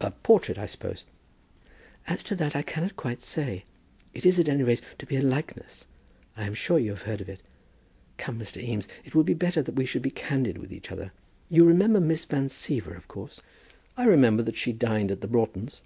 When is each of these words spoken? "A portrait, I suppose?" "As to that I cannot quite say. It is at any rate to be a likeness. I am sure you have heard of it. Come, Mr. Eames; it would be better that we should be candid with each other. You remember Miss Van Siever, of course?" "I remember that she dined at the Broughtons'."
"A 0.00 0.12
portrait, 0.12 0.58
I 0.58 0.66
suppose?" 0.66 1.02
"As 2.06 2.22
to 2.22 2.36
that 2.36 2.54
I 2.54 2.62
cannot 2.62 2.94
quite 2.94 3.20
say. 3.20 3.64
It 4.14 4.24
is 4.24 4.38
at 4.38 4.48
any 4.48 4.62
rate 4.62 4.80
to 4.98 5.06
be 5.06 5.16
a 5.16 5.20
likeness. 5.20 5.86
I 6.36 6.46
am 6.46 6.54
sure 6.54 6.78
you 6.78 6.90
have 6.90 7.02
heard 7.02 7.20
of 7.20 7.28
it. 7.28 7.40
Come, 8.16 8.38
Mr. 8.38 8.62
Eames; 8.62 8.86
it 9.04 9.16
would 9.16 9.26
be 9.26 9.34
better 9.34 9.62
that 9.62 9.74
we 9.74 9.84
should 9.84 10.02
be 10.02 10.10
candid 10.12 10.56
with 10.58 10.72
each 10.72 10.92
other. 10.92 11.10
You 11.50 11.64
remember 11.64 11.98
Miss 11.98 12.24
Van 12.24 12.46
Siever, 12.48 12.96
of 12.96 13.08
course?" 13.08 13.40
"I 13.96 14.04
remember 14.04 14.44
that 14.44 14.56
she 14.56 14.72
dined 14.72 15.10
at 15.10 15.20
the 15.20 15.26
Broughtons'." 15.26 15.80